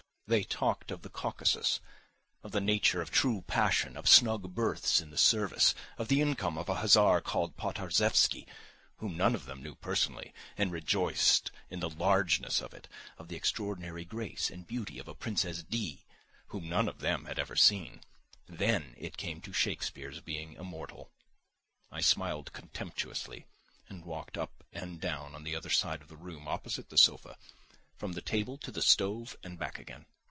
They 0.27 0.43
talked 0.45 0.91
of 0.91 1.01
the 1.01 1.09
Caucasus, 1.09 1.81
of 2.41 2.53
the 2.53 2.61
nature 2.61 3.01
of 3.01 3.11
true 3.11 3.41
passion, 3.47 3.97
of 3.97 4.07
snug 4.07 4.53
berths 4.55 5.01
in 5.01 5.09
the 5.09 5.17
service, 5.17 5.75
of 5.97 6.07
the 6.07 6.21
income 6.21 6.57
of 6.57 6.69
an 6.69 6.77
hussar 6.77 7.19
called 7.19 7.57
Podharzhevsky, 7.57 8.47
whom 8.99 9.17
none 9.17 9.35
of 9.35 9.43
them 9.45 9.61
knew 9.61 9.75
personally, 9.75 10.33
and 10.55 10.71
rejoiced 10.71 11.51
in 11.69 11.81
the 11.81 11.89
largeness 11.89 12.61
of 12.61 12.73
it, 12.73 12.87
of 13.17 13.27
the 13.27 13.35
extraordinary 13.35 14.05
grace 14.05 14.49
and 14.49 14.65
beauty 14.65 14.99
of 14.99 15.09
a 15.09 15.13
Princess 15.15 15.63
D., 15.63 16.05
whom 16.47 16.69
none 16.69 16.87
of 16.87 16.99
them 16.99 17.25
had 17.25 17.37
ever 17.37 17.57
seen; 17.57 17.99
then 18.47 18.93
it 18.97 19.17
came 19.17 19.41
to 19.41 19.51
Shakespeare's 19.51 20.21
being 20.21 20.53
immortal. 20.53 21.11
I 21.91 21.99
smiled 21.99 22.53
contemptuously 22.53 23.47
and 23.89 24.05
walked 24.05 24.37
up 24.37 24.63
and 24.71 25.01
down 25.01 25.43
the 25.43 25.57
other 25.57 25.69
side 25.69 26.01
of 26.01 26.07
the 26.07 26.15
room, 26.15 26.47
opposite 26.47 26.87
the 26.87 26.97
sofa, 26.97 27.37
from 27.97 28.13
the 28.13 28.21
table 28.21 28.57
to 28.59 28.71
the 28.71 28.81
stove 28.81 29.35
and 29.43 29.59
back 29.59 29.77
again. 29.77 30.05